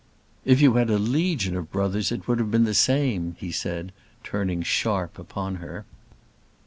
"If 0.45 0.61
you 0.61 0.73
had 0.73 0.89
a 0.89 0.97
legion 0.97 1.55
of 1.55 1.71
brothers 1.71 2.11
it 2.11 2.27
would 2.27 2.39
have 2.39 2.49
been 2.49 2.63
the 2.63 2.73
same," 2.73 3.35
he 3.39 3.51
said, 3.51 3.91
turning 4.23 4.63
sharp 4.63 5.19
upon 5.19 5.57
her. 5.57 5.85